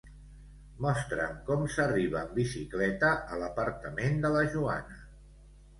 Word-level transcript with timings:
Mostra'm 0.85 1.35
com 1.49 1.61
s'arriba 1.75 2.23
en 2.23 2.33
bicicleta 2.39 3.13
a 3.37 3.41
l'apartament 3.45 4.21
de 4.27 4.35
la 4.39 4.45
Joana. 4.57 5.01